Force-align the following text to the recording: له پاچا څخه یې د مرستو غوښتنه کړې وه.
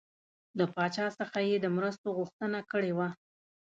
له 0.57 0.65
پاچا 0.75 1.05
څخه 1.19 1.39
یې 1.49 1.55
د 1.61 1.65
مرستو 1.75 2.07
غوښتنه 2.17 2.59
کړې 2.71 2.91
وه. 2.97 3.07